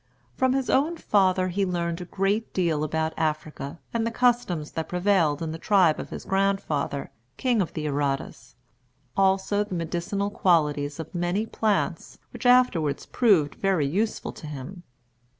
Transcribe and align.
From 0.33 0.53
his 0.53 0.67
own 0.67 0.97
father 0.97 1.49
he 1.49 1.63
learned 1.63 2.01
a 2.01 2.05
great 2.05 2.51
deal 2.55 2.83
about 2.83 3.13
Africa 3.17 3.77
and 3.93 4.01
the 4.03 4.09
customs 4.09 4.71
that 4.71 4.89
prevailed 4.89 5.43
in 5.43 5.51
the 5.51 5.59
tribe 5.59 5.99
of 5.99 6.09
his 6.09 6.25
grandfather, 6.25 7.11
King 7.37 7.61
of 7.61 7.73
the 7.73 7.85
Arradas; 7.85 8.55
also 9.15 9.63
the 9.63 9.75
medicinal 9.75 10.31
qualities 10.31 10.99
of 10.99 11.13
many 11.13 11.45
plants, 11.45 12.17
which 12.33 12.47
afterward 12.47 13.05
proved 13.11 13.53
very 13.53 13.85
useful 13.85 14.31
to 14.31 14.47
him. 14.47 14.81